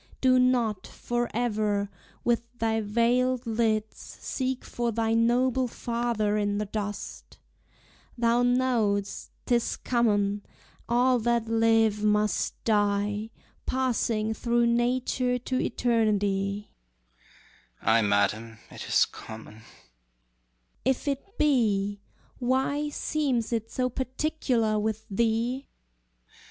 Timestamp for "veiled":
2.81-3.45